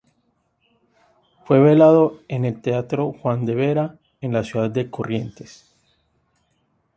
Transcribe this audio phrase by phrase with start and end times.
[1.45, 5.71] Fue velado en el teatro Juan de Vera, en la ciudad de Corrientes.